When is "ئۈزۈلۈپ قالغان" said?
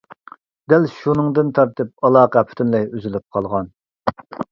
2.95-3.69